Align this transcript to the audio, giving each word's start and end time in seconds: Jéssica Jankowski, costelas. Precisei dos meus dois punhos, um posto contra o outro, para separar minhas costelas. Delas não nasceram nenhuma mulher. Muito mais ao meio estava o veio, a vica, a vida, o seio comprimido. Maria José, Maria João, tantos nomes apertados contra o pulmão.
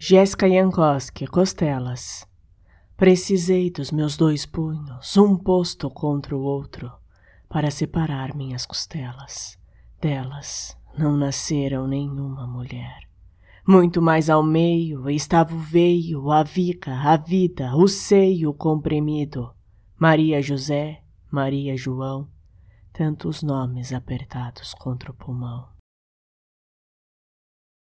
Jéssica 0.00 0.48
Jankowski, 0.48 1.26
costelas. 1.26 2.24
Precisei 2.96 3.68
dos 3.68 3.90
meus 3.90 4.16
dois 4.16 4.46
punhos, 4.46 5.16
um 5.16 5.36
posto 5.36 5.90
contra 5.90 6.36
o 6.36 6.40
outro, 6.40 6.92
para 7.48 7.68
separar 7.68 8.32
minhas 8.32 8.64
costelas. 8.64 9.58
Delas 10.00 10.78
não 10.96 11.16
nasceram 11.16 11.88
nenhuma 11.88 12.46
mulher. 12.46 13.08
Muito 13.66 14.00
mais 14.00 14.30
ao 14.30 14.40
meio 14.40 15.10
estava 15.10 15.52
o 15.52 15.58
veio, 15.58 16.30
a 16.30 16.44
vica, 16.44 16.94
a 16.94 17.16
vida, 17.16 17.74
o 17.74 17.88
seio 17.88 18.54
comprimido. 18.54 19.52
Maria 19.98 20.40
José, 20.40 21.02
Maria 21.28 21.76
João, 21.76 22.28
tantos 22.92 23.42
nomes 23.42 23.92
apertados 23.92 24.74
contra 24.74 25.10
o 25.10 25.14
pulmão. 25.14 25.77